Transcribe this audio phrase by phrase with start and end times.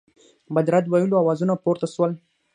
[0.53, 2.11] بد رد ویلو آوازونه پورته سول.